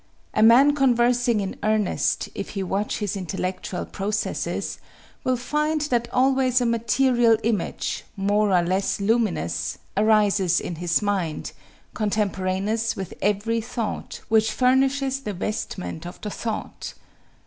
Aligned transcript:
A 0.33 0.41
man 0.41 0.73
conversing 0.73 1.41
in 1.41 1.57
earnest, 1.61 2.27
if 2.33 2.49
he 2.57 2.63
watch 2.63 2.97
his 2.97 3.15
intellectual 3.15 3.85
processes, 3.85 4.79
will 5.23 5.37
find 5.37 5.79
that 5.81 6.07
always 6.11 6.59
a 6.59 6.65
material 6.65 7.37
image, 7.43 8.03
more 8.17 8.51
or 8.51 8.63
less 8.63 8.99
luminous, 8.99 9.77
arises 9.95 10.59
in 10.59 10.77
his 10.77 11.03
mind, 11.03 11.51
contemporaneous 11.93 12.95
with 12.95 13.13
every 13.21 13.61
thought, 13.61 14.21
which 14.27 14.51
furnishes 14.51 15.19
the 15.19 15.33
vestment 15.33 16.07
of 16.07 16.19
the 16.21 16.31
thought.... 16.31 16.95